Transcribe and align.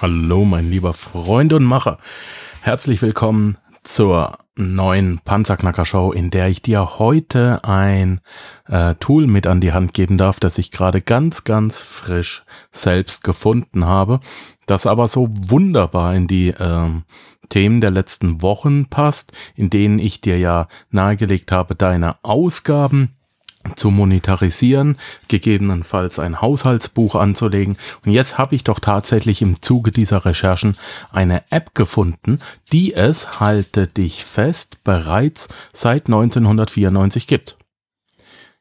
Hallo, 0.00 0.44
mein 0.44 0.70
lieber 0.70 0.92
Freund 0.92 1.52
und 1.52 1.64
Macher. 1.64 1.98
Herzlich 2.60 3.02
willkommen 3.02 3.58
zur 3.82 4.38
neuen 4.54 5.18
Panzerknacker-Show, 5.24 6.12
in 6.12 6.30
der 6.30 6.46
ich 6.46 6.62
dir 6.62 7.00
heute 7.00 7.64
ein 7.64 8.20
äh, 8.68 8.94
Tool 9.00 9.26
mit 9.26 9.48
an 9.48 9.60
die 9.60 9.72
Hand 9.72 9.94
geben 9.94 10.16
darf, 10.16 10.38
das 10.38 10.56
ich 10.58 10.70
gerade 10.70 11.00
ganz, 11.00 11.42
ganz 11.42 11.82
frisch 11.82 12.44
selbst 12.70 13.24
gefunden 13.24 13.86
habe, 13.86 14.20
das 14.66 14.86
aber 14.86 15.08
so 15.08 15.30
wunderbar 15.48 16.14
in 16.14 16.28
die 16.28 16.50
äh, 16.50 16.90
Themen 17.48 17.80
der 17.80 17.90
letzten 17.90 18.40
Wochen 18.40 18.86
passt, 18.86 19.32
in 19.56 19.68
denen 19.68 19.98
ich 19.98 20.20
dir 20.20 20.38
ja 20.38 20.68
nahegelegt 20.90 21.50
habe, 21.50 21.74
deine 21.74 22.22
Ausgaben 22.22 23.17
zu 23.76 23.90
monetarisieren, 23.90 24.96
gegebenenfalls 25.28 26.18
ein 26.18 26.40
Haushaltsbuch 26.40 27.14
anzulegen. 27.14 27.76
Und 28.04 28.12
jetzt 28.12 28.38
habe 28.38 28.54
ich 28.54 28.64
doch 28.64 28.80
tatsächlich 28.80 29.42
im 29.42 29.60
Zuge 29.62 29.90
dieser 29.90 30.24
Recherchen 30.24 30.76
eine 31.12 31.42
App 31.50 31.74
gefunden, 31.74 32.40
die 32.72 32.94
es, 32.94 33.40
halte 33.40 33.86
dich 33.86 34.24
fest, 34.24 34.78
bereits 34.84 35.48
seit 35.72 36.06
1994 36.06 37.26
gibt. 37.26 37.56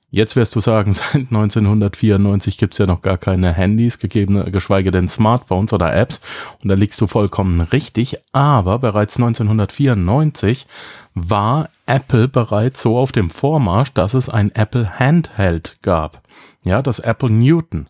Jetzt 0.09 0.37
wirst 0.37 0.55
du 0.55 0.61
sagen, 0.61 0.93
seit 0.93 1.15
1994 1.15 2.57
gibt's 2.57 2.77
ja 2.77 2.85
noch 2.85 3.01
gar 3.01 3.17
keine 3.17 3.53
Handys, 3.53 3.99
gegebene, 3.99 4.49
geschweige 4.51 4.91
denn 4.91 5.07
Smartphones 5.07 5.73
oder 5.73 5.93
Apps. 5.93 6.21
Und 6.61 6.69
da 6.69 6.75
liegst 6.75 6.99
du 7.01 7.07
vollkommen 7.07 7.59
richtig. 7.59 8.17
Aber 8.31 8.79
bereits 8.79 9.17
1994 9.17 10.67
war 11.13 11.69
Apple 11.85 12.27
bereits 12.27 12.81
so 12.81 12.97
auf 12.97 13.11
dem 13.11 13.29
Vormarsch, 13.29 13.93
dass 13.93 14.13
es 14.13 14.29
ein 14.29 14.51
Apple 14.53 14.99
Handheld 14.99 15.77
gab. 15.81 16.21
Ja, 16.63 16.81
das 16.81 16.99
Apple 16.99 17.29
Newton. 17.29 17.89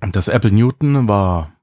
Das 0.00 0.28
Apple 0.28 0.52
Newton 0.52 1.08
war 1.08 1.55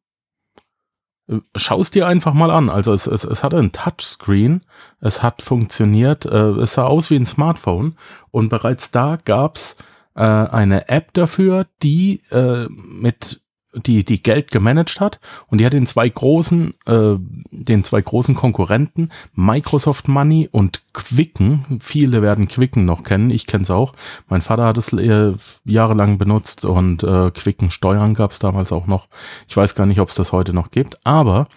Schau 1.55 1.79
es 1.79 1.91
dir 1.91 2.07
einfach 2.07 2.33
mal 2.33 2.52
an. 2.52 2.69
Also 2.69 2.93
es, 2.93 3.07
es, 3.07 3.23
es 3.23 3.43
hatte 3.43 3.57
ein 3.57 3.71
Touchscreen, 3.71 4.61
es 4.99 5.23
hat 5.23 5.41
funktioniert, 5.41 6.25
äh, 6.25 6.49
es 6.61 6.73
sah 6.73 6.85
aus 6.85 7.09
wie 7.09 7.16
ein 7.16 7.25
Smartphone. 7.25 7.95
Und 8.31 8.49
bereits 8.49 8.91
da 8.91 9.17
gab's 9.23 9.77
äh, 10.16 10.21
eine 10.21 10.89
App 10.89 11.13
dafür, 11.13 11.67
die 11.81 12.21
äh, 12.31 12.67
mit 12.69 13.42
die, 13.75 14.03
die 14.03 14.21
Geld 14.21 14.52
gemanagt 14.52 14.99
hat 14.99 15.19
und 15.47 15.59
die 15.59 15.66
hat 15.66 15.73
den 15.73 15.85
zwei 15.85 16.07
großen, 16.07 16.73
äh, 16.85 17.16
den 17.52 17.83
zwei 17.83 18.02
großen 18.02 18.35
Konkurrenten, 18.35 19.09
Microsoft 19.33 20.07
Money 20.07 20.49
und 20.52 20.81
Quicken. 20.93 21.79
Viele 21.81 22.21
werden 22.21 22.47
Quicken 22.47 22.85
noch 22.85 23.03
kennen, 23.03 23.29
ich 23.29 23.47
kenne 23.47 23.63
es 23.63 23.71
auch. 23.71 23.94
Mein 24.27 24.41
Vater 24.41 24.66
hat 24.66 24.77
es 24.77 24.94
äh, 24.94 25.33
jahrelang 25.66 26.17
benutzt 26.17 26.66
und 26.66 27.03
äh, 27.03 27.31
Quicken 27.31 27.71
Steuern 27.71 28.13
gab 28.13 28.31
es 28.31 28.39
damals 28.39 28.71
auch 28.71 28.88
noch. 28.88 29.07
Ich 29.47 29.57
weiß 29.57 29.75
gar 29.75 29.85
nicht, 29.85 29.99
ob 29.99 30.09
es 30.09 30.16
das 30.16 30.31
heute 30.31 30.53
noch 30.53 30.71
gibt, 30.71 31.05
aber 31.05 31.47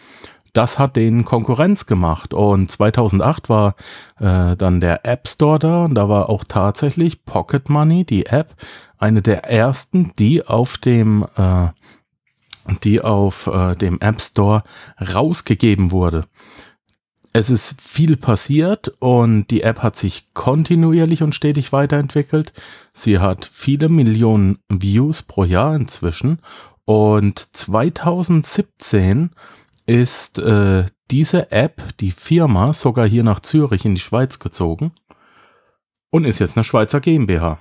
das 0.56 0.78
hat 0.78 0.96
den 0.96 1.24
Konkurrenz 1.24 1.84
gemacht. 1.84 2.32
Und 2.32 2.70
2008 2.70 3.48
war 3.50 3.74
äh, 4.18 4.56
dann 4.56 4.80
der 4.80 5.04
App 5.04 5.28
Store 5.28 5.58
da 5.58 5.84
und 5.84 5.94
da 5.94 6.08
war 6.08 6.30
auch 6.30 6.44
tatsächlich 6.44 7.26
Pocket 7.26 7.68
Money, 7.68 8.04
die 8.04 8.26
App, 8.26 8.54
eine 8.98 9.20
der 9.20 9.44
ersten, 9.44 10.12
die 10.18 10.46
auf 10.46 10.78
dem 10.78 11.26
äh, 11.36 11.68
die 12.82 13.00
auf 13.00 13.46
äh, 13.46 13.74
dem 13.74 14.00
App 14.00 14.20
Store 14.20 14.62
rausgegeben 15.00 15.90
wurde. 15.90 16.26
Es 17.32 17.50
ist 17.50 17.78
viel 17.80 18.16
passiert 18.16 18.88
und 18.98 19.50
die 19.50 19.60
App 19.60 19.82
hat 19.82 19.96
sich 19.96 20.32
kontinuierlich 20.32 21.22
und 21.22 21.34
stetig 21.34 21.70
weiterentwickelt. 21.70 22.54
Sie 22.94 23.18
hat 23.18 23.44
viele 23.44 23.90
Millionen 23.90 24.58
Views 24.70 25.22
pro 25.22 25.44
Jahr 25.44 25.76
inzwischen 25.76 26.40
und 26.86 27.38
2017 27.54 29.30
ist 29.86 30.38
äh, 30.38 30.86
diese 31.10 31.52
App, 31.52 31.82
die 32.00 32.10
Firma, 32.10 32.72
sogar 32.72 33.06
hier 33.06 33.22
nach 33.22 33.40
Zürich 33.40 33.84
in 33.84 33.94
die 33.94 34.00
Schweiz 34.00 34.38
gezogen 34.38 34.92
und 36.10 36.24
ist 36.24 36.38
jetzt 36.38 36.56
eine 36.56 36.64
Schweizer 36.64 37.00
GmbH, 37.00 37.58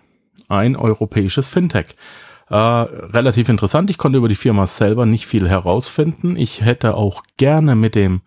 ein 0.48 0.76
europäisches 0.76 1.48
Fintech. 1.48 1.96
Äh, 2.50 2.56
relativ 2.56 3.50
interessant. 3.50 3.90
Ich 3.90 3.98
konnte 3.98 4.20
über 4.20 4.28
die 4.28 4.36
Firma 4.36 4.68
selber 4.68 5.06
nicht 5.06 5.26
viel 5.26 5.50
herausfinden. 5.50 6.36
Ich 6.38 6.62
hätte 6.62 6.96
auch 6.96 7.24
gerne 7.38 7.76
mit 7.76 7.96
dem 7.96 8.22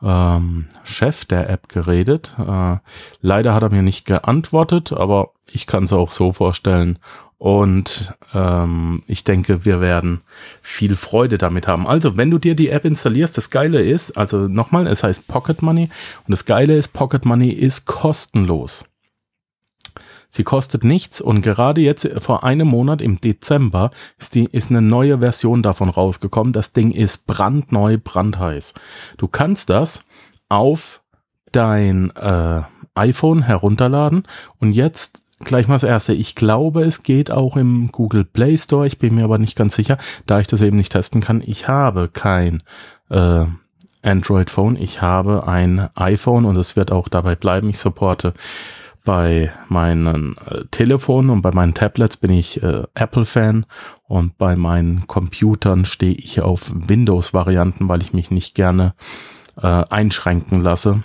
ähm, 0.00 0.66
Chef 0.84 1.24
der 1.24 1.50
App 1.50 1.68
geredet. 1.68 2.36
Äh, 2.38 2.76
leider 3.20 3.54
hat 3.54 3.64
er 3.64 3.70
mir 3.70 3.82
nicht 3.82 4.04
geantwortet, 4.04 4.92
aber 4.92 5.30
ich 5.50 5.66
kann 5.66 5.84
es 5.84 5.92
auch 5.92 6.10
so 6.10 6.32
vorstellen. 6.32 7.00
Und 7.36 8.14
ähm, 8.32 9.02
ich 9.06 9.24
denke, 9.24 9.64
wir 9.64 9.80
werden 9.80 10.22
viel 10.62 10.94
Freude 10.94 11.36
damit 11.36 11.66
haben. 11.66 11.86
Also, 11.86 12.16
wenn 12.16 12.30
du 12.30 12.38
dir 12.38 12.54
die 12.54 12.70
App 12.70 12.84
installierst, 12.84 13.36
das 13.36 13.50
Geile 13.50 13.82
ist, 13.82 14.16
also 14.16 14.48
nochmal, 14.48 14.86
es 14.86 15.02
heißt 15.02 15.26
Pocket 15.26 15.60
Money 15.60 15.90
und 16.26 16.30
das 16.30 16.44
Geile 16.44 16.76
ist, 16.76 16.92
Pocket 16.92 17.24
Money 17.24 17.50
ist 17.50 17.86
kostenlos. 17.86 18.84
Sie 20.34 20.42
kostet 20.42 20.82
nichts 20.82 21.20
und 21.20 21.42
gerade 21.42 21.80
jetzt 21.80 22.10
vor 22.18 22.42
einem 22.42 22.66
Monat 22.66 23.00
im 23.00 23.20
Dezember 23.20 23.92
ist, 24.18 24.34
die, 24.34 24.46
ist 24.46 24.68
eine 24.68 24.82
neue 24.82 25.20
Version 25.20 25.62
davon 25.62 25.88
rausgekommen. 25.88 26.52
Das 26.52 26.72
Ding 26.72 26.90
ist 26.90 27.28
brandneu, 27.28 27.98
brandheiß. 28.02 28.74
Du 29.16 29.28
kannst 29.28 29.70
das 29.70 30.04
auf 30.48 31.02
dein 31.52 32.10
äh, 32.16 32.62
iPhone 32.96 33.42
herunterladen 33.42 34.24
und 34.58 34.72
jetzt 34.72 35.22
gleich 35.38 35.68
mal 35.68 35.76
das 35.76 35.84
erste. 35.84 36.14
Ich 36.14 36.34
glaube, 36.34 36.82
es 36.82 37.04
geht 37.04 37.30
auch 37.30 37.56
im 37.56 37.92
Google 37.92 38.24
Play 38.24 38.58
Store. 38.58 38.88
Ich 38.88 38.98
bin 38.98 39.14
mir 39.14 39.22
aber 39.22 39.38
nicht 39.38 39.56
ganz 39.56 39.76
sicher, 39.76 39.98
da 40.26 40.40
ich 40.40 40.48
das 40.48 40.62
eben 40.62 40.76
nicht 40.76 40.90
testen 40.90 41.20
kann. 41.20 41.44
Ich 41.46 41.68
habe 41.68 42.08
kein 42.08 42.60
äh, 43.08 43.44
Android 44.02 44.50
Phone. 44.50 44.74
Ich 44.74 45.00
habe 45.00 45.46
ein 45.46 45.90
iPhone 45.94 46.44
und 46.44 46.56
es 46.56 46.74
wird 46.74 46.90
auch 46.90 47.06
dabei 47.06 47.36
bleiben. 47.36 47.68
Ich 47.70 47.78
supporte 47.78 48.34
bei 49.04 49.52
meinen 49.68 50.36
äh, 50.46 50.64
Telefonen 50.70 51.30
und 51.30 51.42
bei 51.42 51.52
meinen 51.52 51.74
Tablets 51.74 52.16
bin 52.16 52.32
ich 52.32 52.62
äh, 52.62 52.84
Apple-Fan 52.94 53.66
und 54.04 54.38
bei 54.38 54.56
meinen 54.56 55.06
Computern 55.06 55.84
stehe 55.84 56.14
ich 56.14 56.40
auf 56.40 56.72
Windows-Varianten, 56.74 57.88
weil 57.88 58.00
ich 58.00 58.14
mich 58.14 58.30
nicht 58.30 58.54
gerne 58.54 58.94
äh, 59.56 59.66
einschränken 59.66 60.62
lasse. 60.62 61.02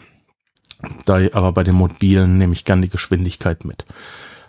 Da, 1.06 1.20
aber 1.34 1.52
bei 1.52 1.64
den 1.64 1.76
mobilen 1.76 2.38
nehme 2.38 2.54
ich 2.54 2.64
gerne 2.64 2.84
die 2.84 2.90
Geschwindigkeit 2.90 3.66
mit. 3.66 3.86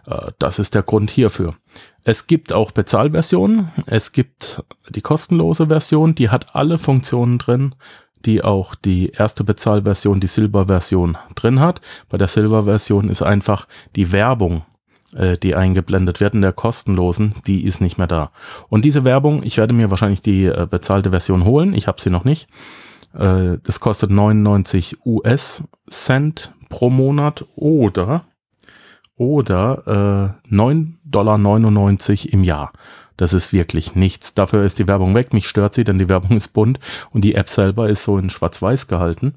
Äh, 0.06 0.30
das 0.38 0.60
ist 0.60 0.76
der 0.76 0.84
Grund 0.84 1.10
hierfür. 1.10 1.56
Es 2.04 2.28
gibt 2.28 2.52
auch 2.52 2.70
Bezahlversionen. 2.70 3.72
Es 3.86 4.12
gibt 4.12 4.62
die 4.88 5.02
kostenlose 5.02 5.66
Version, 5.66 6.14
die 6.14 6.30
hat 6.30 6.54
alle 6.54 6.78
Funktionen 6.78 7.38
drin, 7.38 7.74
die 8.26 8.42
auch 8.42 8.74
die 8.74 9.10
erste 9.10 9.44
Bezahlversion, 9.44 10.20
die 10.20 10.26
Silber-Version 10.26 11.18
drin 11.34 11.60
hat. 11.60 11.80
Bei 12.08 12.18
der 12.18 12.28
Silber-Version 12.28 13.08
ist 13.08 13.22
einfach 13.22 13.66
die 13.96 14.12
Werbung, 14.12 14.62
äh, 15.14 15.36
die 15.36 15.54
eingeblendet 15.54 16.20
wird 16.20 16.34
in 16.34 16.42
der 16.42 16.52
kostenlosen, 16.52 17.34
die 17.46 17.64
ist 17.64 17.80
nicht 17.80 17.98
mehr 17.98 18.06
da. 18.06 18.30
Und 18.68 18.84
diese 18.84 19.04
Werbung, 19.04 19.42
ich 19.42 19.56
werde 19.56 19.74
mir 19.74 19.90
wahrscheinlich 19.90 20.22
die 20.22 20.46
äh, 20.46 20.66
bezahlte 20.70 21.10
Version 21.10 21.44
holen, 21.44 21.74
ich 21.74 21.86
habe 21.86 22.00
sie 22.00 22.10
noch 22.10 22.24
nicht. 22.24 22.48
Äh, 23.14 23.58
das 23.62 23.80
kostet 23.80 24.10
99 24.10 24.98
US-Cent 25.04 26.52
pro 26.68 26.90
Monat 26.90 27.44
oder 27.56 28.24
oder 29.16 30.38
äh, 30.48 30.54
9,99 30.54 30.96
Dollar 31.04 32.32
im 32.32 32.42
Jahr. 32.42 32.72
Das 33.20 33.34
ist 33.34 33.52
wirklich 33.52 33.94
nichts. 33.94 34.32
Dafür 34.32 34.64
ist 34.64 34.78
die 34.78 34.88
Werbung 34.88 35.14
weg. 35.14 35.34
Mich 35.34 35.46
stört 35.46 35.74
sie, 35.74 35.84
denn 35.84 35.98
die 35.98 36.08
Werbung 36.08 36.38
ist 36.38 36.54
bunt 36.54 36.80
und 37.10 37.20
die 37.20 37.34
App 37.34 37.50
selber 37.50 37.86
ist 37.86 38.02
so 38.02 38.16
in 38.16 38.30
schwarz-weiß 38.30 38.88
gehalten. 38.88 39.34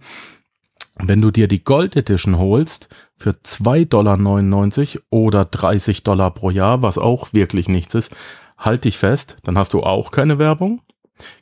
Wenn 0.95 1.21
du 1.21 1.31
dir 1.31 1.49
die 1.49 1.66
Gold 1.66 1.97
Edition 1.97 2.38
holst 2.38 2.88
für 3.17 3.31
2,99 3.31 3.88
Dollar 3.89 5.03
oder 5.09 5.44
30 5.44 6.03
Dollar 6.03 6.31
pro 6.31 6.49
Jahr, 6.49 6.81
was 6.81 6.97
auch 6.97 7.33
wirklich 7.33 7.68
nichts 7.68 7.94
ist, 7.94 8.15
halt 8.57 8.85
dich 8.85 8.97
fest, 8.97 9.35
dann 9.44 9.57
hast 9.57 9.74
du 9.74 9.83
auch 9.83 10.12
keine 10.12 10.39
Werbung, 10.39 10.81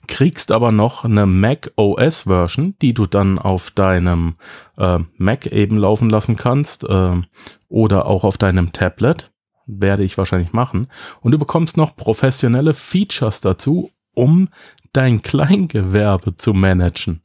kriegst 0.08 0.52
aber 0.52 0.72
noch 0.72 1.06
eine 1.06 1.28
Mac 1.28 1.72
OS 1.76 2.22
Version, 2.22 2.74
die 2.82 2.96
du 2.96 3.06
dann 3.06 3.38
auf 3.38 3.70
deinem 3.70 4.34
äh, 4.80 4.98
Mac 5.16 5.46
eben 5.46 5.78
laufen 5.78 6.10
lassen 6.10 6.38
kannst 6.38 6.86
äh, 6.86 7.22
oder 7.70 8.08
auch 8.08 8.24
auf 8.24 8.40
deinem 8.40 8.74
Tablet 8.74 9.31
werde 9.80 10.04
ich 10.04 10.18
wahrscheinlich 10.18 10.54
machen. 10.54 10.88
Und 11.22 11.32
du 11.32 11.40
bekommst 11.40 11.78
noch 11.78 11.96
professionelle 11.96 12.74
Features 12.74 13.42
dazu, 13.42 13.92
um 14.14 14.50
dein 14.94 15.22
Kleingewerbe 15.22 16.36
zu 16.36 16.54
managen. 16.54 17.22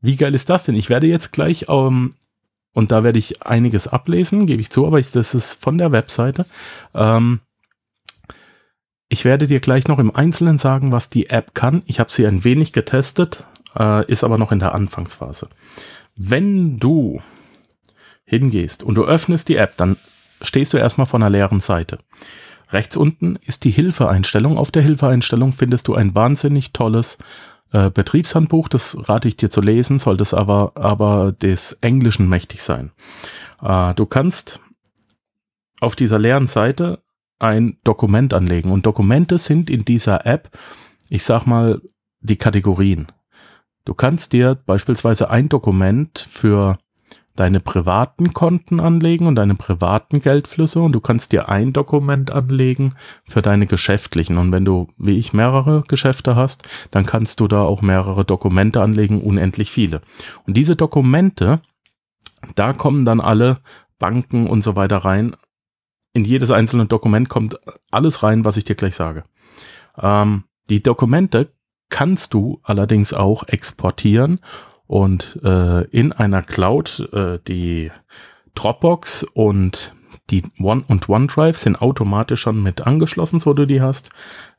Wie 0.00 0.16
geil 0.16 0.34
ist 0.34 0.50
das 0.50 0.64
denn? 0.64 0.76
Ich 0.76 0.90
werde 0.90 1.06
jetzt 1.06 1.32
gleich, 1.32 1.66
ähm, 1.68 2.14
und 2.72 2.90
da 2.90 3.04
werde 3.04 3.18
ich 3.18 3.42
einiges 3.42 3.88
ablesen, 3.88 4.46
gebe 4.46 4.62
ich 4.62 4.70
zu, 4.70 4.86
aber 4.86 4.98
ich, 4.98 5.10
das 5.10 5.34
ist 5.34 5.62
von 5.62 5.78
der 5.78 5.92
Webseite. 5.92 6.46
Ähm, 6.94 7.40
ich 9.08 9.24
werde 9.24 9.46
dir 9.46 9.60
gleich 9.60 9.88
noch 9.88 9.98
im 9.98 10.14
Einzelnen 10.14 10.58
sagen, 10.58 10.90
was 10.90 11.10
die 11.10 11.28
App 11.28 11.54
kann. 11.54 11.82
Ich 11.86 12.00
habe 12.00 12.10
sie 12.10 12.26
ein 12.26 12.44
wenig 12.44 12.72
getestet, 12.72 13.46
äh, 13.78 14.10
ist 14.10 14.24
aber 14.24 14.38
noch 14.38 14.52
in 14.52 14.58
der 14.58 14.74
Anfangsphase. 14.74 15.48
Wenn 16.16 16.78
du 16.78 17.20
hingehst 18.24 18.82
und 18.82 18.94
du 18.94 19.04
öffnest 19.04 19.48
die 19.48 19.56
App, 19.56 19.76
dann 19.76 19.98
stehst 20.42 20.72
du 20.72 20.78
erstmal 20.78 21.06
vor 21.06 21.18
einer 21.18 21.30
leeren 21.30 21.60
Seite. 21.60 21.98
Rechts 22.70 22.96
unten 22.96 23.36
ist 23.36 23.64
die 23.64 23.70
Hilfeeinstellung. 23.70 24.56
Auf 24.56 24.70
der 24.70 24.82
Hilfeeinstellung 24.82 25.52
findest 25.52 25.88
du 25.88 25.94
ein 25.94 26.14
wahnsinnig 26.14 26.72
tolles 26.72 27.18
äh, 27.72 27.90
Betriebshandbuch, 27.90 28.68
das 28.68 28.96
rate 29.08 29.28
ich 29.28 29.36
dir 29.36 29.50
zu 29.50 29.60
lesen, 29.60 29.98
sollte 29.98 30.22
es 30.22 30.34
aber, 30.34 30.72
aber 30.74 31.32
des 31.32 31.72
Englischen 31.80 32.28
mächtig 32.28 32.62
sein. 32.62 32.92
Äh, 33.62 33.94
du 33.94 34.06
kannst 34.06 34.60
auf 35.80 35.96
dieser 35.96 36.18
leeren 36.18 36.46
Seite 36.46 37.02
ein 37.38 37.78
Dokument 37.82 38.34
anlegen 38.34 38.70
und 38.70 38.86
Dokumente 38.86 39.38
sind 39.38 39.68
in 39.68 39.84
dieser 39.84 40.26
App, 40.26 40.50
ich 41.08 41.24
sag 41.24 41.46
mal, 41.46 41.80
die 42.20 42.36
Kategorien. 42.36 43.08
Du 43.84 43.94
kannst 43.94 44.32
dir 44.32 44.54
beispielsweise 44.54 45.28
ein 45.28 45.48
Dokument 45.48 46.18
für 46.18 46.78
deine 47.36 47.60
privaten 47.60 48.32
Konten 48.32 48.80
anlegen 48.80 49.26
und 49.26 49.36
deine 49.36 49.54
privaten 49.54 50.20
Geldflüsse 50.20 50.80
und 50.80 50.92
du 50.92 51.00
kannst 51.00 51.32
dir 51.32 51.48
ein 51.48 51.72
Dokument 51.72 52.30
anlegen 52.30 52.94
für 53.24 53.42
deine 53.42 53.66
geschäftlichen. 53.66 54.38
Und 54.38 54.52
wenn 54.52 54.64
du, 54.64 54.88
wie 54.98 55.18
ich, 55.18 55.32
mehrere 55.32 55.82
Geschäfte 55.88 56.36
hast, 56.36 56.68
dann 56.90 57.06
kannst 57.06 57.40
du 57.40 57.48
da 57.48 57.62
auch 57.62 57.82
mehrere 57.82 58.24
Dokumente 58.24 58.82
anlegen, 58.82 59.22
unendlich 59.22 59.70
viele. 59.70 60.02
Und 60.46 60.56
diese 60.56 60.76
Dokumente, 60.76 61.62
da 62.54 62.72
kommen 62.72 63.04
dann 63.04 63.20
alle 63.20 63.60
Banken 63.98 64.46
und 64.46 64.62
so 64.62 64.76
weiter 64.76 64.98
rein. 64.98 65.34
In 66.12 66.24
jedes 66.24 66.50
einzelne 66.50 66.86
Dokument 66.86 67.28
kommt 67.28 67.58
alles 67.90 68.22
rein, 68.22 68.44
was 68.44 68.58
ich 68.58 68.64
dir 68.64 68.74
gleich 68.74 68.94
sage. 68.94 69.24
Ähm, 69.98 70.44
die 70.68 70.82
Dokumente 70.82 71.52
kannst 71.88 72.34
du 72.34 72.60
allerdings 72.62 73.14
auch 73.14 73.44
exportieren 73.44 74.40
und 74.92 75.40
äh, 75.42 75.84
in 75.86 76.12
einer 76.12 76.42
Cloud 76.42 77.08
äh, 77.14 77.38
die 77.48 77.90
Dropbox 78.54 79.24
und 79.32 79.96
die 80.28 80.42
One 80.60 80.84
und 80.86 81.08
OneDrive 81.08 81.56
sind 81.56 81.80
automatisch 81.80 82.42
schon 82.42 82.62
mit 82.62 82.86
angeschlossen, 82.86 83.38
so 83.38 83.54
du 83.54 83.66
die 83.66 83.80
hast. 83.80 84.10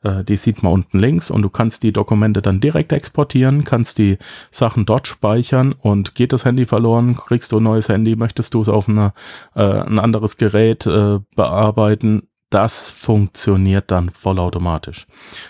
Äh, 0.02 0.24
die 0.24 0.36
sieht 0.36 0.64
man 0.64 0.72
unten 0.72 0.98
links 0.98 1.30
und 1.30 1.42
du 1.42 1.50
kannst 1.50 1.84
die 1.84 1.92
Dokumente 1.92 2.42
dann 2.42 2.58
direkt 2.58 2.90
exportieren, 2.90 3.62
kannst 3.62 3.98
die 3.98 4.18
Sachen 4.50 4.86
dort 4.86 5.06
speichern 5.06 5.72
und 5.72 6.16
geht 6.16 6.32
das 6.32 6.44
Handy 6.44 6.64
verloren, 6.64 7.14
kriegst 7.14 7.52
du 7.52 7.58
ein 7.58 7.62
neues 7.62 7.88
Handy, 7.88 8.16
möchtest 8.16 8.54
du 8.54 8.60
es 8.60 8.68
auf 8.68 8.88
eine, 8.88 9.12
äh, 9.54 9.62
ein 9.62 10.00
anderes 10.00 10.36
Gerät 10.36 10.84
äh, 10.84 11.20
bearbeiten, 11.36 12.26
das 12.50 12.90
funktioniert 12.90 13.92
dann 13.92 14.10
vollautomatisch. 14.10 15.06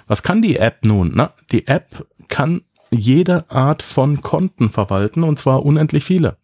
Was 0.09 0.23
kann 0.23 0.43
die 0.43 0.57
App 0.57 0.85
nun? 0.85 1.13
Na, 1.15 1.33
die 1.53 1.67
App 1.69 2.07
kann 2.29 2.61
jede 2.95 3.51
Art 3.51 3.83
von 3.83 4.21
Konten 4.21 4.71
verwalten 4.71 5.23
und 5.23 5.39
zwar 5.39 5.65
unendlich 5.65 6.05
viele. 6.05 6.37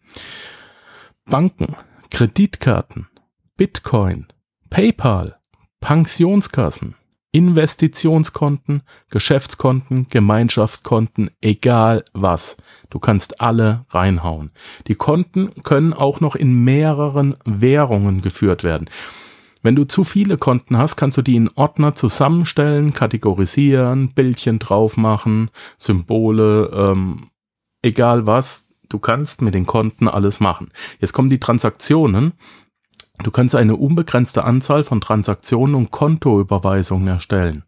Banken, 1.25 1.75
Kreditkarten, 2.09 3.07
Bitcoin, 3.57 4.27
PayPal, 4.69 5.37
Pensionskassen, 5.79 6.95
Investitionskonten, 7.31 8.83
Geschäftskonten, 9.09 10.07
Gemeinschaftskonten, 10.09 11.31
egal 11.39 12.03
was. 12.13 12.57
Du 12.89 12.99
kannst 12.99 13.39
alle 13.39 13.85
reinhauen. 13.89 14.51
Die 14.87 14.95
Konten 14.95 15.63
können 15.63 15.93
auch 15.93 16.19
noch 16.19 16.35
in 16.35 16.63
mehreren 16.63 17.37
Währungen 17.45 18.21
geführt 18.21 18.63
werden. 18.63 18.89
Wenn 19.61 19.75
du 19.75 19.83
zu 19.85 20.03
viele 20.03 20.37
Konten 20.37 20.77
hast, 20.77 20.95
kannst 20.95 21.17
du 21.17 21.21
die 21.21 21.35
in 21.35 21.49
Ordner 21.49 21.93
zusammenstellen, 21.93 22.93
kategorisieren, 22.93 24.13
Bildchen 24.13 24.59
drauf 24.59 24.97
machen, 24.97 25.51
Symbole, 25.77 26.71
ähm, 26.73 27.29
egal 27.81 28.25
was. 28.25 28.67
Du 28.89 28.99
kannst 28.99 29.41
mit 29.41 29.53
den 29.53 29.65
Konten 29.65 30.07
alles 30.07 30.39
machen. 30.39 30.71
Jetzt 30.99 31.13
kommen 31.13 31.29
die 31.29 31.39
Transaktionen. 31.39 32.33
Du 33.23 33.31
kannst 33.31 33.55
eine 33.55 33.75
unbegrenzte 33.75 34.43
Anzahl 34.43 34.83
von 34.83 34.99
Transaktionen 34.99 35.75
und 35.75 35.91
Kontoüberweisungen 35.91 37.07
erstellen. 37.07 37.63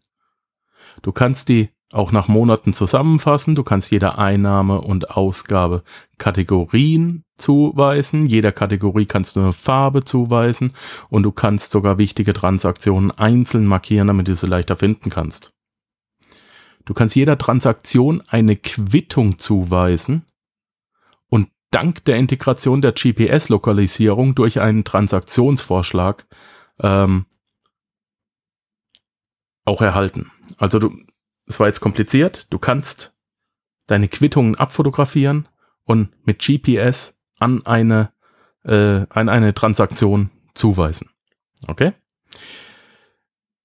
Du 1.02 1.12
kannst 1.12 1.48
die 1.48 1.70
auch 1.92 2.12
nach 2.12 2.28
Monaten 2.28 2.72
zusammenfassen. 2.72 3.54
Du 3.54 3.62
kannst 3.62 3.90
jeder 3.90 4.18
Einnahme 4.18 4.80
und 4.80 5.10
Ausgabe 5.10 5.84
Kategorien 6.18 7.23
zuweisen. 7.36 8.26
Jeder 8.26 8.52
Kategorie 8.52 9.06
kannst 9.06 9.36
du 9.36 9.40
eine 9.40 9.52
Farbe 9.52 10.04
zuweisen 10.04 10.72
und 11.08 11.22
du 11.22 11.32
kannst 11.32 11.72
sogar 11.72 11.98
wichtige 11.98 12.32
Transaktionen 12.32 13.10
einzeln 13.10 13.66
markieren, 13.66 14.08
damit 14.08 14.28
du 14.28 14.34
sie 14.34 14.46
leichter 14.46 14.76
finden 14.76 15.10
kannst. 15.10 15.52
Du 16.84 16.94
kannst 16.94 17.16
jeder 17.16 17.38
Transaktion 17.38 18.22
eine 18.28 18.56
Quittung 18.56 19.38
zuweisen 19.38 20.24
und 21.28 21.48
dank 21.70 22.04
der 22.04 22.16
Integration 22.16 22.82
der 22.82 22.92
GPS-Lokalisierung 22.92 24.34
durch 24.34 24.60
einen 24.60 24.84
Transaktionsvorschlag 24.84 26.26
ähm, 26.80 27.26
auch 29.64 29.80
erhalten. 29.80 30.30
Also 30.58 30.78
du, 30.78 30.96
es 31.46 31.58
war 31.58 31.68
jetzt 31.68 31.80
kompliziert, 31.80 32.52
du 32.52 32.58
kannst 32.58 33.14
deine 33.86 34.08
Quittungen 34.08 34.54
abfotografieren 34.54 35.48
und 35.84 36.10
mit 36.26 36.40
GPS 36.40 37.18
an 37.44 37.66
eine, 37.66 38.10
äh, 38.64 39.06
an 39.10 39.28
eine 39.28 39.54
Transaktion 39.54 40.30
zuweisen. 40.54 41.10
Okay? 41.66 41.92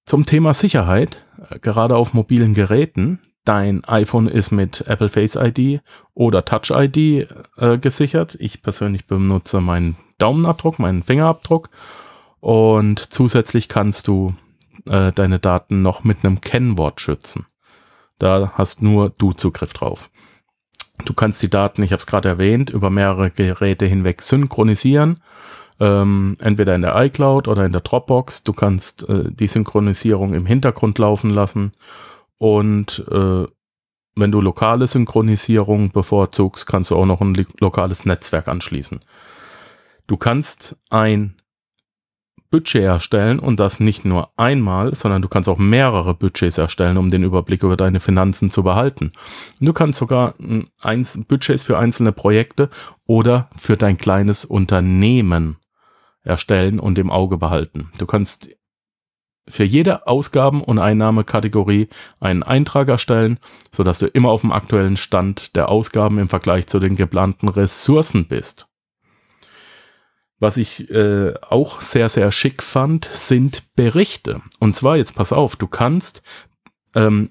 Zum 0.04 0.26
Thema 0.26 0.54
Sicherheit, 0.54 1.24
äh, 1.48 1.58
gerade 1.58 1.96
auf 1.96 2.12
mobilen 2.12 2.52
Geräten, 2.52 3.20
dein 3.44 3.84
iPhone 3.84 4.28
ist 4.28 4.50
mit 4.50 4.82
Apple 4.82 5.08
Face 5.08 5.36
ID 5.36 5.80
oder 6.14 6.44
Touch 6.44 6.70
ID 6.70 7.26
äh, 7.56 7.78
gesichert. 7.78 8.36
Ich 8.38 8.62
persönlich 8.62 9.06
benutze 9.06 9.60
meinen 9.60 9.96
Daumenabdruck, 10.18 10.78
meinen 10.78 11.02
Fingerabdruck 11.02 11.70
und 12.40 12.98
zusätzlich 13.12 13.68
kannst 13.68 14.08
du 14.08 14.34
äh, 14.86 15.12
deine 15.12 15.38
Daten 15.38 15.80
noch 15.80 16.04
mit 16.04 16.24
einem 16.24 16.42
Kennwort 16.42 17.00
schützen. 17.00 17.46
Da 18.18 18.52
hast 18.54 18.82
nur 18.82 19.08
du 19.08 19.32
Zugriff 19.32 19.72
drauf. 19.72 20.09
Du 21.04 21.14
kannst 21.14 21.42
die 21.42 21.50
Daten, 21.50 21.82
ich 21.82 21.92
habe 21.92 22.00
es 22.00 22.06
gerade 22.06 22.28
erwähnt, 22.28 22.70
über 22.70 22.90
mehrere 22.90 23.30
Geräte 23.30 23.86
hinweg 23.86 24.22
synchronisieren. 24.22 25.20
Ähm, 25.78 26.36
entweder 26.40 26.74
in 26.74 26.82
der 26.82 26.94
iCloud 26.96 27.48
oder 27.48 27.64
in 27.64 27.72
der 27.72 27.80
Dropbox. 27.80 28.44
Du 28.44 28.52
kannst 28.52 29.08
äh, 29.08 29.30
die 29.30 29.48
Synchronisierung 29.48 30.34
im 30.34 30.46
Hintergrund 30.46 30.98
laufen 30.98 31.30
lassen. 31.30 31.72
Und 32.38 33.04
äh, 33.10 33.46
wenn 34.16 34.30
du 34.30 34.40
lokale 34.40 34.86
Synchronisierung 34.86 35.90
bevorzugst, 35.90 36.66
kannst 36.66 36.90
du 36.90 36.96
auch 36.96 37.06
noch 37.06 37.20
ein 37.20 37.46
lokales 37.60 38.04
Netzwerk 38.04 38.48
anschließen. 38.48 39.00
Du 40.06 40.16
kannst 40.16 40.76
ein 40.90 41.36
Budget 42.50 42.82
erstellen 42.82 43.38
und 43.38 43.60
das 43.60 43.80
nicht 43.80 44.04
nur 44.04 44.30
einmal, 44.36 44.94
sondern 44.94 45.22
du 45.22 45.28
kannst 45.28 45.48
auch 45.48 45.58
mehrere 45.58 46.14
Budgets 46.14 46.58
erstellen, 46.58 46.96
um 46.96 47.10
den 47.10 47.22
Überblick 47.22 47.62
über 47.62 47.76
deine 47.76 48.00
Finanzen 48.00 48.50
zu 48.50 48.62
behalten. 48.62 49.12
Und 49.60 49.66
du 49.66 49.72
kannst 49.72 49.98
sogar 49.98 50.34
eins, 50.80 51.20
Budgets 51.28 51.62
für 51.62 51.78
einzelne 51.78 52.12
Projekte 52.12 52.68
oder 53.06 53.48
für 53.56 53.76
dein 53.76 53.98
kleines 53.98 54.44
Unternehmen 54.44 55.56
erstellen 56.22 56.80
und 56.80 56.98
im 56.98 57.10
Auge 57.10 57.38
behalten. 57.38 57.90
Du 57.98 58.06
kannst 58.06 58.50
für 59.48 59.64
jede 59.64 60.06
Ausgaben- 60.06 60.62
und 60.62 60.78
Einnahmekategorie 60.78 61.88
einen 62.20 62.42
Eintrag 62.42 62.88
erstellen, 62.88 63.38
sodass 63.72 63.98
du 63.98 64.06
immer 64.06 64.30
auf 64.30 64.42
dem 64.42 64.52
aktuellen 64.52 64.96
Stand 64.96 65.56
der 65.56 65.68
Ausgaben 65.68 66.18
im 66.18 66.28
Vergleich 66.28 66.66
zu 66.66 66.78
den 66.78 66.96
geplanten 66.96 67.48
Ressourcen 67.48 68.26
bist. 68.26 68.69
Was 70.40 70.56
ich 70.56 70.90
äh, 70.90 71.34
auch 71.48 71.80
sehr, 71.80 72.08
sehr 72.08 72.32
schick 72.32 72.62
fand, 72.62 73.04
sind 73.04 73.62
Berichte. 73.76 74.40
Und 74.58 74.74
zwar, 74.74 74.96
jetzt 74.96 75.14
pass 75.14 75.32
auf, 75.32 75.54
du 75.54 75.66
kannst 75.66 76.22
ähm, 76.94 77.28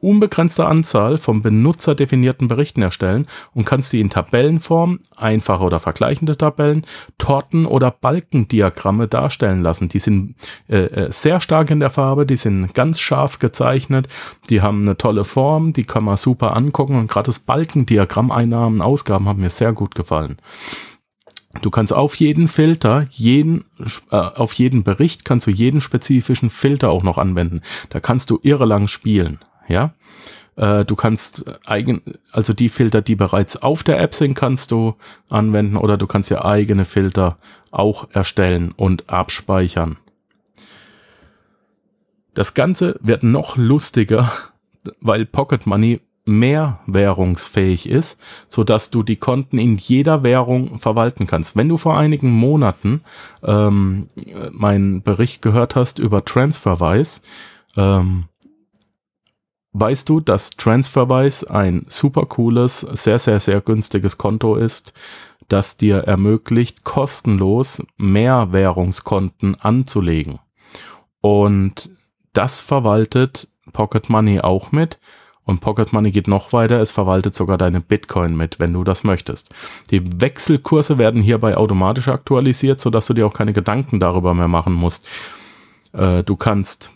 unbegrenzte 0.00 0.66
Anzahl 0.66 1.18
von 1.18 1.42
benutzerdefinierten 1.42 2.46
Berichten 2.46 2.82
erstellen 2.82 3.26
und 3.52 3.64
kannst 3.64 3.92
die 3.92 4.00
in 4.00 4.10
Tabellenform, 4.10 5.00
einfache 5.16 5.64
oder 5.64 5.80
vergleichende 5.80 6.36
Tabellen, 6.36 6.86
Torten 7.18 7.66
oder 7.66 7.90
Balkendiagramme 7.90 9.08
darstellen 9.08 9.62
lassen. 9.62 9.88
Die 9.88 9.98
sind 9.98 10.36
äh, 10.68 10.84
äh, 10.84 11.12
sehr 11.12 11.40
stark 11.40 11.70
in 11.70 11.80
der 11.80 11.90
Farbe, 11.90 12.26
die 12.26 12.36
sind 12.36 12.72
ganz 12.74 13.00
scharf 13.00 13.40
gezeichnet, 13.40 14.08
die 14.48 14.62
haben 14.62 14.82
eine 14.82 14.96
tolle 14.96 15.24
Form, 15.24 15.72
die 15.72 15.84
kann 15.84 16.04
man 16.04 16.16
super 16.16 16.54
angucken 16.54 16.94
und 16.94 17.10
gerade 17.10 17.26
das 17.26 17.40
Balkendiagramm 17.40 18.30
Einnahmen, 18.30 18.80
Ausgaben 18.80 19.28
haben 19.28 19.40
mir 19.40 19.50
sehr 19.50 19.72
gut 19.72 19.96
gefallen. 19.96 20.38
Du 21.62 21.70
kannst 21.70 21.92
auf 21.92 22.14
jeden 22.16 22.46
Filter, 22.46 23.06
jeden, 23.10 23.64
äh, 24.10 24.16
auf 24.16 24.52
jeden 24.52 24.84
Bericht 24.84 25.24
kannst 25.24 25.46
du 25.46 25.50
jeden 25.50 25.80
spezifischen 25.80 26.50
Filter 26.50 26.90
auch 26.90 27.02
noch 27.02 27.18
anwenden. 27.18 27.62
Da 27.88 28.00
kannst 28.00 28.30
du 28.30 28.38
irre 28.42 28.66
lang 28.66 28.86
spielen, 28.86 29.38
ja. 29.66 29.94
Äh, 30.56 30.84
du 30.84 30.94
kannst 30.94 31.44
eigen, 31.66 32.02
also 32.32 32.52
die 32.52 32.68
Filter, 32.68 33.00
die 33.00 33.14
bereits 33.14 33.56
auf 33.56 33.82
der 33.82 33.98
App 34.00 34.14
sind, 34.14 34.34
kannst 34.34 34.70
du 34.72 34.96
anwenden 35.30 35.76
oder 35.76 35.96
du 35.96 36.06
kannst 36.06 36.30
ja 36.30 36.44
eigene 36.44 36.84
Filter 36.84 37.38
auch 37.70 38.08
erstellen 38.10 38.72
und 38.72 39.08
abspeichern. 39.08 39.96
Das 42.34 42.54
Ganze 42.54 42.98
wird 43.00 43.22
noch 43.22 43.56
lustiger, 43.56 44.30
weil 45.00 45.24
Pocket 45.24 45.66
Money 45.66 46.00
mehr 46.28 46.80
währungsfähig 46.86 47.88
ist, 47.88 48.20
so 48.48 48.62
dass 48.62 48.90
du 48.90 49.02
die 49.02 49.16
Konten 49.16 49.58
in 49.58 49.76
jeder 49.78 50.22
Währung 50.22 50.78
verwalten 50.78 51.26
kannst. 51.26 51.56
Wenn 51.56 51.68
du 51.68 51.76
vor 51.76 51.96
einigen 51.96 52.30
Monaten 52.30 53.02
ähm, 53.42 54.08
meinen 54.52 55.02
Bericht 55.02 55.42
gehört 55.42 55.74
hast 55.74 55.98
über 55.98 56.24
TransferWise, 56.24 57.22
ähm, 57.76 58.24
weißt 59.72 60.08
du, 60.08 60.20
dass 60.20 60.50
TransferWise 60.50 61.50
ein 61.50 61.86
super 61.88 62.26
cooles, 62.26 62.80
sehr, 62.80 63.18
sehr, 63.18 63.40
sehr 63.40 63.60
günstiges 63.60 64.18
Konto 64.18 64.56
ist, 64.56 64.92
das 65.48 65.76
dir 65.76 65.98
ermöglicht, 65.98 66.84
kostenlos 66.84 67.82
Mehrwährungskonten 67.96 69.56
anzulegen. 69.60 70.40
Und 71.20 71.90
das 72.32 72.60
verwaltet 72.60 73.48
Pocket 73.72 74.08
Money 74.10 74.40
auch 74.40 74.72
mit. 74.72 74.98
Und 75.48 75.60
Pocket 75.60 75.94
Money 75.94 76.10
geht 76.10 76.28
noch 76.28 76.52
weiter, 76.52 76.78
es 76.78 76.92
verwaltet 76.92 77.34
sogar 77.34 77.56
deine 77.56 77.80
Bitcoin 77.80 78.36
mit, 78.36 78.60
wenn 78.60 78.74
du 78.74 78.84
das 78.84 79.02
möchtest. 79.02 79.48
Die 79.90 80.20
Wechselkurse 80.20 80.98
werden 80.98 81.22
hierbei 81.22 81.56
automatisch 81.56 82.08
aktualisiert, 82.08 82.82
sodass 82.82 83.06
du 83.06 83.14
dir 83.14 83.26
auch 83.26 83.32
keine 83.32 83.54
Gedanken 83.54 83.98
darüber 83.98 84.34
mehr 84.34 84.46
machen 84.46 84.74
musst. 84.74 85.08
Äh, 85.94 86.22
du 86.22 86.36
kannst 86.36 86.92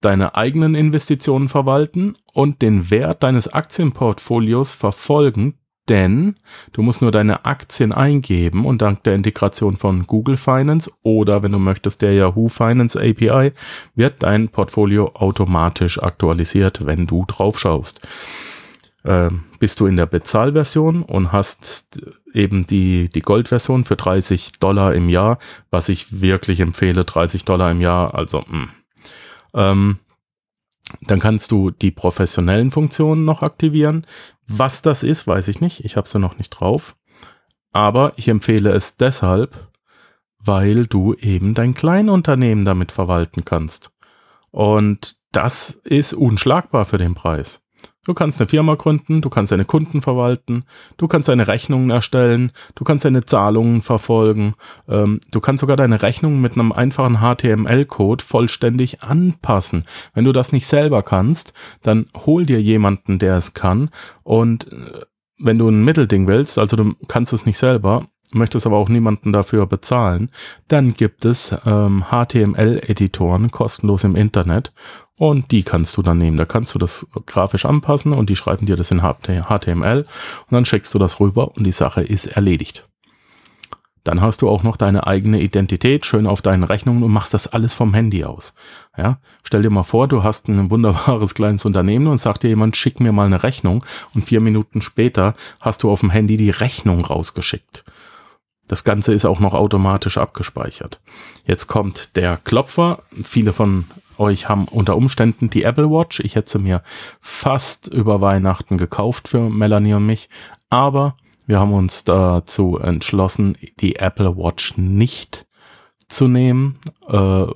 deine 0.00 0.34
eigenen 0.34 0.74
Investitionen 0.74 1.48
verwalten 1.48 2.16
und 2.32 2.60
den 2.60 2.90
Wert 2.90 3.22
deines 3.22 3.52
Aktienportfolios 3.52 4.74
verfolgen, 4.74 5.54
denn 5.92 6.36
du 6.72 6.80
musst 6.80 7.02
nur 7.02 7.10
deine 7.10 7.44
Aktien 7.44 7.92
eingeben 7.92 8.64
und 8.64 8.80
dank 8.80 9.02
der 9.02 9.14
Integration 9.14 9.76
von 9.76 10.06
Google 10.06 10.38
Finance 10.38 10.90
oder 11.02 11.42
wenn 11.42 11.52
du 11.52 11.58
möchtest 11.58 12.00
der 12.00 12.14
Yahoo 12.14 12.48
Finance 12.48 12.98
API 12.98 13.52
wird 13.94 14.22
dein 14.22 14.48
Portfolio 14.48 15.10
automatisch 15.12 16.02
aktualisiert, 16.02 16.86
wenn 16.86 17.06
du 17.06 17.26
drauf 17.26 17.60
schaust. 17.60 18.00
Äh, 19.04 19.28
bist 19.58 19.80
du 19.80 19.86
in 19.86 19.96
der 19.96 20.06
Bezahlversion 20.06 21.02
und 21.02 21.30
hast 21.30 22.00
eben 22.32 22.66
die, 22.66 23.10
die 23.10 23.20
Goldversion 23.20 23.84
für 23.84 23.96
30 23.96 24.52
Dollar 24.60 24.94
im 24.94 25.10
Jahr, 25.10 25.38
was 25.70 25.90
ich 25.90 26.22
wirklich 26.22 26.60
empfehle, 26.60 27.04
30 27.04 27.44
Dollar 27.44 27.70
im 27.70 27.82
Jahr, 27.82 28.14
also 28.14 28.38
mh. 28.40 28.46
Hm. 28.48 28.68
Ähm, 29.54 29.98
dann 31.00 31.20
kannst 31.20 31.50
du 31.50 31.70
die 31.70 31.90
professionellen 31.90 32.70
Funktionen 32.70 33.24
noch 33.24 33.42
aktivieren. 33.42 34.06
Was 34.46 34.82
das 34.82 35.02
ist, 35.02 35.26
weiß 35.26 35.48
ich 35.48 35.60
nicht. 35.60 35.84
Ich 35.84 35.96
habe 35.96 36.08
sie 36.08 36.18
noch 36.18 36.38
nicht 36.38 36.50
drauf. 36.50 36.96
Aber 37.72 38.12
ich 38.16 38.28
empfehle 38.28 38.72
es 38.72 38.96
deshalb, 38.96 39.72
weil 40.38 40.86
du 40.86 41.14
eben 41.14 41.54
dein 41.54 41.74
Kleinunternehmen 41.74 42.64
damit 42.64 42.92
verwalten 42.92 43.44
kannst. 43.44 43.92
Und 44.50 45.16
das 45.32 45.70
ist 45.84 46.12
unschlagbar 46.12 46.84
für 46.84 46.98
den 46.98 47.14
Preis. 47.14 47.61
Du 48.04 48.14
kannst 48.14 48.40
eine 48.40 48.48
Firma 48.48 48.74
gründen, 48.74 49.20
du 49.20 49.30
kannst 49.30 49.52
deine 49.52 49.64
Kunden 49.64 50.02
verwalten, 50.02 50.64
du 50.96 51.06
kannst 51.06 51.28
deine 51.28 51.46
Rechnungen 51.46 51.90
erstellen, 51.90 52.50
du 52.74 52.82
kannst 52.82 53.04
deine 53.04 53.24
Zahlungen 53.24 53.80
verfolgen, 53.80 54.54
ähm, 54.88 55.20
du 55.30 55.40
kannst 55.40 55.60
sogar 55.60 55.76
deine 55.76 56.02
Rechnungen 56.02 56.40
mit 56.40 56.54
einem 56.54 56.72
einfachen 56.72 57.18
HTML-Code 57.20 58.24
vollständig 58.24 59.04
anpassen. 59.04 59.84
Wenn 60.14 60.24
du 60.24 60.32
das 60.32 60.50
nicht 60.50 60.66
selber 60.66 61.04
kannst, 61.04 61.52
dann 61.82 62.06
hol 62.26 62.44
dir 62.44 62.60
jemanden, 62.60 63.20
der 63.20 63.36
es 63.36 63.54
kann 63.54 63.90
und 64.24 64.72
äh, 64.72 65.02
wenn 65.38 65.58
du 65.58 65.68
ein 65.68 65.84
Mittelding 65.84 66.26
willst, 66.26 66.58
also 66.58 66.76
du 66.76 66.94
kannst 67.06 67.32
es 67.32 67.46
nicht 67.46 67.58
selber, 67.58 68.08
möchtest 68.32 68.66
aber 68.66 68.78
auch 68.78 68.88
niemanden 68.88 69.32
dafür 69.32 69.66
bezahlen, 69.66 70.30
dann 70.68 70.94
gibt 70.94 71.24
es 71.24 71.54
ähm, 71.66 72.04
HTML-Editoren 72.10 73.50
kostenlos 73.50 74.04
im 74.04 74.16
Internet 74.16 74.72
und 75.18 75.50
die 75.50 75.62
kannst 75.62 75.96
du 75.96 76.02
dann 76.02 76.18
nehmen. 76.18 76.36
Da 76.36 76.44
kannst 76.44 76.74
du 76.74 76.78
das 76.78 77.06
grafisch 77.26 77.64
anpassen 77.64 78.12
und 78.12 78.30
die 78.30 78.36
schreiben 78.36 78.66
dir 78.66 78.76
das 78.76 78.90
in 78.90 79.02
HTML 79.02 80.00
und 80.02 80.52
dann 80.52 80.64
schickst 80.64 80.92
du 80.94 80.98
das 80.98 81.20
rüber 81.20 81.56
und 81.56 81.64
die 81.64 81.72
Sache 81.72 82.02
ist 82.02 82.26
erledigt. 82.26 82.88
Dann 84.04 84.20
hast 84.20 84.42
du 84.42 84.48
auch 84.48 84.64
noch 84.64 84.76
deine 84.76 85.06
eigene 85.06 85.40
Identität 85.40 86.06
schön 86.06 86.26
auf 86.26 86.42
deinen 86.42 86.64
Rechnungen 86.64 87.04
und 87.04 87.12
machst 87.12 87.34
das 87.34 87.46
alles 87.46 87.72
vom 87.72 87.94
Handy 87.94 88.24
aus. 88.24 88.54
Ja, 88.98 89.20
stell 89.44 89.62
dir 89.62 89.70
mal 89.70 89.84
vor, 89.84 90.08
du 90.08 90.24
hast 90.24 90.48
ein 90.48 90.70
wunderbares 90.70 91.34
kleines 91.34 91.64
Unternehmen 91.64 92.08
und 92.08 92.18
sagt 92.18 92.42
dir 92.42 92.48
jemand, 92.48 92.76
schick 92.76 92.98
mir 92.98 93.12
mal 93.12 93.26
eine 93.26 93.44
Rechnung 93.44 93.84
und 94.14 94.26
vier 94.26 94.40
Minuten 94.40 94.82
später 94.82 95.34
hast 95.60 95.84
du 95.84 95.90
auf 95.90 96.00
dem 96.00 96.10
Handy 96.10 96.36
die 96.36 96.50
Rechnung 96.50 97.04
rausgeschickt. 97.04 97.84
Das 98.66 98.84
Ganze 98.84 99.12
ist 99.12 99.24
auch 99.24 99.38
noch 99.38 99.54
automatisch 99.54 100.18
abgespeichert. 100.18 101.00
Jetzt 101.44 101.66
kommt 101.66 102.16
der 102.16 102.38
Klopfer. 102.38 103.02
Viele 103.22 103.52
von 103.52 103.84
euch 104.22 104.48
haben 104.48 104.66
unter 104.66 104.96
Umständen 104.96 105.50
die 105.50 105.64
Apple 105.64 105.90
Watch. 105.90 106.20
Ich 106.20 106.36
hätte 106.36 106.50
sie 106.50 106.58
mir 106.58 106.82
fast 107.20 107.88
über 107.88 108.20
Weihnachten 108.20 108.78
gekauft 108.78 109.28
für 109.28 109.50
Melanie 109.50 109.94
und 109.94 110.06
mich. 110.06 110.28
Aber 110.70 111.16
wir 111.46 111.60
haben 111.60 111.74
uns 111.74 112.04
dazu 112.04 112.78
entschlossen, 112.78 113.56
die 113.80 113.96
Apple 113.96 114.36
Watch 114.36 114.76
nicht 114.76 115.46
zu 116.08 116.28
nehmen, 116.28 116.78
äh, 117.08 117.46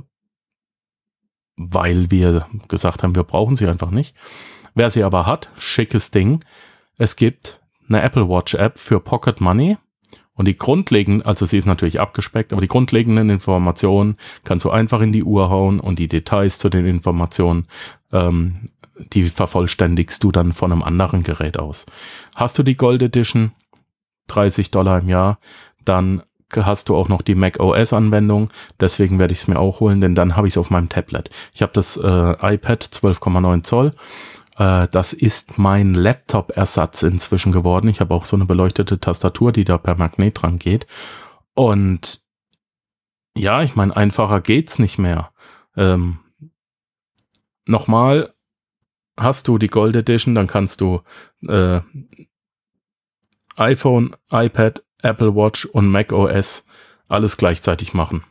weil 1.56 2.10
wir 2.10 2.46
gesagt 2.68 3.02
haben, 3.02 3.14
wir 3.14 3.24
brauchen 3.24 3.56
sie 3.56 3.68
einfach 3.68 3.90
nicht. 3.90 4.14
Wer 4.74 4.90
sie 4.90 5.04
aber 5.04 5.24
hat, 5.24 5.50
schickes 5.56 6.10
Ding. 6.10 6.44
Es 6.98 7.16
gibt 7.16 7.62
eine 7.88 8.02
Apple 8.02 8.28
Watch 8.28 8.54
App 8.54 8.78
für 8.78 9.00
Pocket 9.00 9.40
Money. 9.40 9.78
Und 10.36 10.46
die 10.46 10.56
grundlegenden, 10.56 11.26
also 11.26 11.46
sie 11.46 11.58
ist 11.58 11.66
natürlich 11.66 11.98
abgespeckt, 11.98 12.52
aber 12.52 12.60
die 12.60 12.68
grundlegenden 12.68 13.30
Informationen 13.30 14.16
kannst 14.44 14.64
du 14.64 14.70
einfach 14.70 15.00
in 15.00 15.12
die 15.12 15.24
Uhr 15.24 15.50
hauen 15.50 15.80
und 15.80 15.98
die 15.98 16.08
Details 16.08 16.58
zu 16.58 16.68
den 16.68 16.86
Informationen, 16.86 17.66
ähm, 18.12 18.68
die 19.12 19.24
vervollständigst 19.24 20.22
du 20.22 20.30
dann 20.30 20.52
von 20.52 20.72
einem 20.72 20.82
anderen 20.82 21.22
Gerät 21.22 21.58
aus. 21.58 21.86
Hast 22.34 22.58
du 22.58 22.62
die 22.62 22.76
Gold 22.76 23.02
Edition, 23.02 23.52
30 24.28 24.70
Dollar 24.70 25.00
im 25.00 25.08
Jahr, 25.08 25.38
dann 25.84 26.22
hast 26.54 26.88
du 26.88 26.96
auch 26.96 27.08
noch 27.08 27.22
die 27.22 27.34
Mac 27.34 27.58
OS 27.58 27.92
Anwendung. 27.92 28.50
Deswegen 28.78 29.18
werde 29.18 29.32
ich 29.32 29.40
es 29.40 29.48
mir 29.48 29.58
auch 29.58 29.80
holen, 29.80 30.00
denn 30.00 30.14
dann 30.14 30.36
habe 30.36 30.46
ich 30.46 30.54
es 30.54 30.58
auf 30.58 30.70
meinem 30.70 30.88
Tablet. 30.88 31.30
Ich 31.52 31.62
habe 31.62 31.72
das 31.72 31.96
äh, 31.96 32.00
iPad 32.04 32.84
12,9 32.84 33.62
Zoll 33.62 33.94
das 34.58 35.12
ist 35.12 35.58
mein 35.58 35.94
Laptop-Ersatz 35.94 37.02
inzwischen 37.02 37.52
geworden. 37.52 37.88
Ich 37.88 38.00
habe 38.00 38.14
auch 38.14 38.24
so 38.24 38.36
eine 38.36 38.46
beleuchtete 38.46 38.98
Tastatur, 38.98 39.52
die 39.52 39.64
da 39.64 39.78
per 39.78 39.96
Magnet 39.96 40.42
dran 40.42 40.58
geht. 40.58 40.86
Und 41.54 42.22
ja, 43.36 43.62
ich 43.62 43.76
meine, 43.76 43.94
einfacher 43.96 44.40
geht's 44.40 44.78
nicht 44.78 44.98
mehr. 44.98 45.32
Ähm, 45.76 46.20
Nochmal, 47.66 48.32
hast 49.18 49.48
du 49.48 49.58
die 49.58 49.66
Gold 49.66 49.96
Edition, 49.96 50.36
dann 50.36 50.46
kannst 50.46 50.80
du 50.80 51.02
äh, 51.48 51.80
iPhone, 53.56 54.14
iPad, 54.30 54.84
Apple 55.02 55.34
Watch 55.34 55.64
und 55.66 55.88
Mac 55.88 56.12
OS 56.12 56.64
alles 57.08 57.36
gleichzeitig 57.36 57.92
machen. 57.92 58.24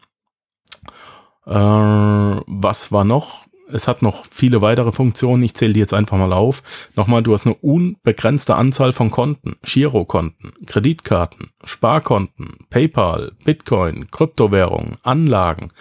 Äh, 1.45 1.53
was 1.53 2.93
war 2.93 3.03
noch? 3.03 3.45
Es 3.71 3.87
hat 3.87 4.01
noch 4.01 4.25
viele 4.31 4.61
weitere 4.61 4.91
Funktionen. 4.91 5.43
Ich 5.43 5.55
zähle 5.55 5.73
die 5.73 5.79
jetzt 5.79 5.93
einfach 5.93 6.17
mal 6.17 6.33
auf. 6.33 6.63
Nochmal, 6.95 7.23
du 7.23 7.33
hast 7.33 7.45
eine 7.45 7.55
unbegrenzte 7.55 8.55
Anzahl 8.55 8.93
von 8.93 9.11
Konten, 9.11 9.55
Girokonten, 9.63 10.53
Kreditkarten, 10.65 11.49
Sparkonten, 11.63 12.57
PayPal, 12.69 13.31
Bitcoin, 13.43 14.09
Kryptowährungen, 14.11 14.95
Anlagen 15.03 15.71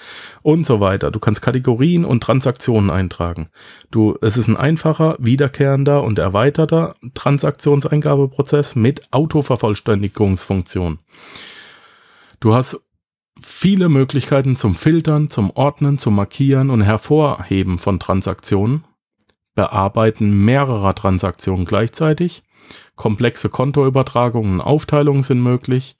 und 0.43 0.65
so 0.65 0.81
weiter. 0.81 1.11
Du 1.11 1.19
kannst 1.19 1.43
Kategorien 1.43 2.05
und 2.05 2.23
Transaktionen 2.23 2.91
eintragen. 2.91 3.49
Du, 3.91 4.17
es 4.21 4.37
ist 4.37 4.49
ein 4.49 4.57
einfacher, 4.57 5.17
wiederkehrender 5.19 6.03
und 6.03 6.19
erweiterter 6.19 6.97
Transaktionseingabeprozess 7.15 8.77
mit 8.77 9.13
Autovervollständigungsfunktion. 9.13 10.99
Du 12.41 12.55
hast 12.55 12.84
viele 13.45 13.89
Möglichkeiten 13.89 14.57
zum 14.57 14.75
Filtern, 14.75 15.29
zum 15.29 15.51
Ordnen, 15.51 15.99
zum 15.99 16.17
Markieren 16.17 16.71
und 16.71 16.81
Hervorheben 16.81 17.79
von 17.79 18.01
Transaktionen, 18.01 18.85
Bearbeiten 19.55 20.45
mehrerer 20.45 20.95
Transaktionen 20.95 21.65
gleichzeitig, 21.65 22.43
komplexe 22.97 23.49
Kontoübertragungen 23.49 24.55
und 24.55 24.61
Aufteilungen 24.61 25.23
sind 25.23 25.43
möglich, 25.43 25.97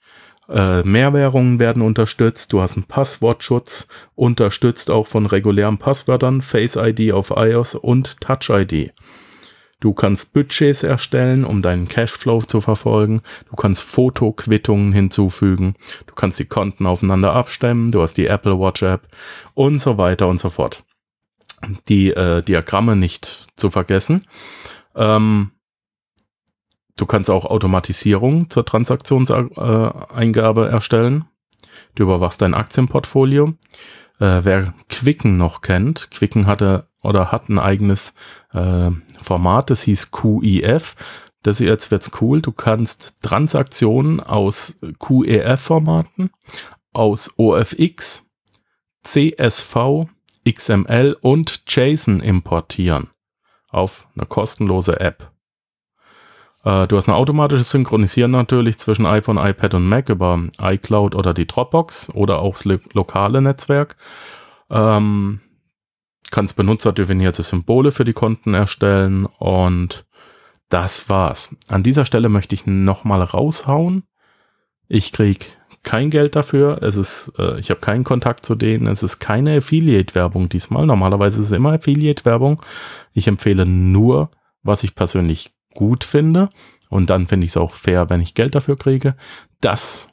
äh, 0.49 0.83
Mehrwährungen 0.83 1.59
werden 1.59 1.81
unterstützt, 1.81 2.53
du 2.53 2.61
hast 2.61 2.77
einen 2.77 2.85
Passwortschutz, 2.85 3.87
unterstützt 4.13 4.91
auch 4.91 5.07
von 5.07 5.25
regulären 5.25 5.77
Passwörtern, 5.77 6.41
Face 6.41 6.75
ID 6.75 7.13
auf 7.13 7.31
iOS 7.35 7.75
und 7.75 8.21
Touch 8.21 8.49
ID. 8.49 8.93
Du 9.85 9.93
kannst 9.93 10.33
Budgets 10.33 10.81
erstellen, 10.81 11.45
um 11.45 11.61
deinen 11.61 11.87
Cashflow 11.87 12.41
zu 12.41 12.59
verfolgen. 12.59 13.21
Du 13.51 13.55
kannst 13.55 13.83
Fotoquittungen 13.83 14.93
hinzufügen. 14.93 15.75
Du 16.07 16.15
kannst 16.15 16.39
die 16.39 16.45
Konten 16.45 16.87
aufeinander 16.87 17.33
abstemmen. 17.33 17.91
Du 17.91 18.01
hast 18.01 18.15
die 18.15 18.25
Apple 18.25 18.59
Watch 18.59 18.81
App 18.81 19.07
und 19.53 19.77
so 19.77 19.99
weiter 19.99 20.27
und 20.27 20.39
so 20.39 20.49
fort. 20.49 20.83
Die 21.87 22.09
äh, 22.09 22.41
Diagramme 22.41 22.95
nicht 22.95 23.45
zu 23.57 23.69
vergessen. 23.69 24.23
Ähm, 24.95 25.51
du 26.97 27.05
kannst 27.05 27.29
auch 27.29 27.45
Automatisierung 27.45 28.49
zur 28.49 28.65
Transaktionseingabe 28.65 30.67
erstellen. 30.67 31.25
Du 31.93 32.01
überwachst 32.01 32.41
dein 32.41 32.55
Aktienportfolio. 32.55 33.53
Äh, 34.19 34.39
wer 34.41 34.73
Quicken 34.89 35.37
noch 35.37 35.61
kennt, 35.61 36.09
Quicken 36.09 36.47
hatte 36.47 36.87
oder 37.03 37.31
hat 37.31 37.49
ein 37.49 37.59
eigenes 37.59 38.15
äh, 38.51 38.89
Format, 39.25 39.69
das 39.69 39.81
hieß 39.83 40.11
QIF. 40.11 40.95
Das 41.43 41.59
jetzt 41.59 41.91
wird's 41.91 42.11
cool. 42.21 42.41
Du 42.41 42.51
kannst 42.51 43.21
Transaktionen 43.21 44.19
aus 44.19 44.77
QEF-Formaten, 44.99 46.31
aus 46.93 47.31
OFX, 47.37 48.29
CSV, 49.03 50.07
XML 50.49 51.17
und 51.21 51.63
JSON 51.67 52.19
importieren. 52.21 53.09
auf 53.69 54.07
eine 54.15 54.25
kostenlose 54.25 54.99
App. 55.01 55.31
Äh, 56.63 56.87
du 56.87 56.97
hast 56.97 57.07
eine 57.07 57.17
automatische 57.17 57.63
Synchronisieren 57.63 58.31
natürlich 58.31 58.77
zwischen 58.77 59.05
iPhone, 59.05 59.37
iPad 59.37 59.75
und 59.75 59.87
Mac 59.87 60.09
über 60.09 60.41
iCloud 60.59 61.13
oder 61.13 61.33
die 61.33 61.45
Dropbox 61.45 62.09
oder 62.13 62.39
auch 62.39 62.55
das 62.57 62.79
lokale 62.93 63.41
Netzwerk. 63.41 63.97
Ähm, 64.69 65.41
kannst 66.31 66.55
benutzerdefinierte 66.55 67.43
Symbole 67.43 67.91
für 67.91 68.05
die 68.05 68.13
Konten 68.13 68.53
erstellen 68.53 69.25
und 69.25 70.05
das 70.69 71.09
war's. 71.09 71.55
An 71.67 71.83
dieser 71.83 72.05
Stelle 72.05 72.29
möchte 72.29 72.55
ich 72.55 72.65
nochmal 72.65 73.21
raushauen. 73.21 74.03
Ich 74.87 75.11
krieg 75.11 75.57
kein 75.83 76.09
Geld 76.09 76.35
dafür. 76.35 76.81
Es 76.81 76.97
ist, 76.97 77.31
äh, 77.37 77.59
ich 77.59 77.69
habe 77.69 77.79
keinen 77.79 78.03
Kontakt 78.03 78.43
zu 78.43 78.55
denen. 78.55 78.87
Es 78.87 79.03
ist 79.03 79.19
keine 79.19 79.57
Affiliate-Werbung 79.57 80.49
diesmal. 80.49 80.85
Normalerweise 80.85 81.39
ist 81.39 81.47
es 81.47 81.51
immer 81.51 81.73
Affiliate-Werbung. 81.73 82.61
Ich 83.13 83.27
empfehle 83.27 83.65
nur, 83.65 84.31
was 84.63 84.83
ich 84.83 84.95
persönlich 84.95 85.53
gut 85.73 86.03
finde. 86.03 86.49
Und 86.89 87.09
dann 87.09 87.27
finde 87.27 87.45
ich 87.45 87.51
es 87.51 87.57
auch 87.57 87.73
fair, 87.73 88.09
wenn 88.09 88.21
ich 88.21 88.33
Geld 88.33 88.55
dafür 88.55 88.77
kriege. 88.77 89.15
Das 89.61 90.09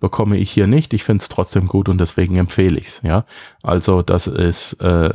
bekomme 0.00 0.36
ich 0.36 0.50
hier 0.50 0.66
nicht. 0.66 0.94
Ich 0.94 1.04
finde 1.04 1.22
es 1.22 1.28
trotzdem 1.28 1.66
gut 1.66 1.88
und 1.88 1.98
deswegen 1.98 2.36
empfehle 2.36 2.78
ich 2.78 2.88
es. 2.88 3.02
Ja, 3.02 3.24
also 3.62 4.02
das 4.02 4.26
ist 4.26 4.74
äh, 4.74 5.10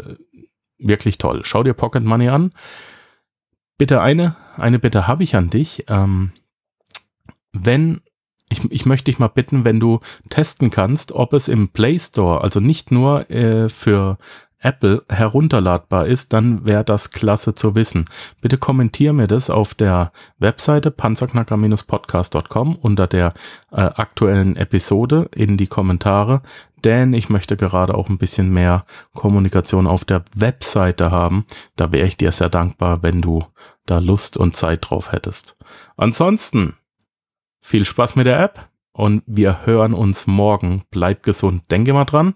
wirklich 0.77 1.17
toll. 1.17 1.41
Schau 1.43 1.63
dir 1.63 1.73
Pocket 1.73 2.03
Money 2.03 2.29
an. 2.29 2.51
Bitte 3.77 4.01
eine, 4.01 4.35
eine 4.55 4.79
Bitte 4.79 5.07
habe 5.07 5.23
ich 5.23 5.35
an 5.35 5.49
dich. 5.49 5.85
Ähm, 5.87 6.31
wenn 7.51 8.01
ich, 8.49 8.71
ich 8.71 8.85
möchte 8.85 9.05
dich 9.05 9.19
mal 9.19 9.27
bitten, 9.27 9.65
wenn 9.65 9.79
du 9.79 9.99
testen 10.29 10.69
kannst, 10.69 11.11
ob 11.11 11.33
es 11.33 11.47
im 11.47 11.69
Play 11.69 11.97
Store, 11.97 12.41
also 12.41 12.59
nicht 12.59 12.91
nur 12.91 13.29
äh, 13.31 13.69
für 13.69 14.17
Apple 14.63 15.03
herunterladbar 15.09 16.07
ist, 16.07 16.33
dann 16.33 16.65
wäre 16.65 16.83
das 16.83 17.11
klasse 17.11 17.53
zu 17.53 17.75
wissen. 17.75 18.05
Bitte 18.41 18.57
kommentier 18.57 19.13
mir 19.13 19.27
das 19.27 19.49
auf 19.49 19.73
der 19.73 20.11
Webseite 20.39 20.91
panzerknacker-podcast.com 20.91 22.75
unter 22.75 23.07
der 23.07 23.33
äh, 23.71 23.81
aktuellen 23.81 24.55
Episode 24.55 25.29
in 25.35 25.57
die 25.57 25.67
Kommentare, 25.67 26.41
denn 26.83 27.13
ich 27.13 27.29
möchte 27.29 27.57
gerade 27.57 27.95
auch 27.95 28.09
ein 28.09 28.17
bisschen 28.17 28.51
mehr 28.51 28.85
Kommunikation 29.13 29.87
auf 29.87 30.05
der 30.05 30.23
Webseite 30.35 31.11
haben. 31.11 31.45
Da 31.75 31.91
wäre 31.91 32.07
ich 32.07 32.17
dir 32.17 32.31
sehr 32.31 32.49
dankbar, 32.49 33.03
wenn 33.03 33.21
du 33.21 33.45
da 33.85 33.99
Lust 33.99 34.37
und 34.37 34.55
Zeit 34.55 34.89
drauf 34.89 35.11
hättest. 35.11 35.57
Ansonsten 35.97 36.75
viel 37.61 37.85
Spaß 37.85 38.15
mit 38.15 38.25
der 38.25 38.39
App 38.39 38.69
und 38.91 39.23
wir 39.25 39.65
hören 39.65 39.93
uns 39.93 40.27
morgen. 40.27 40.83
Bleib 40.91 41.23
gesund, 41.23 41.63
denke 41.71 41.93
mal 41.93 42.05
dran, 42.05 42.35